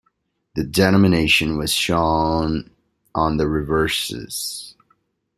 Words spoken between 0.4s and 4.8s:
The denomination was shown on the reverses.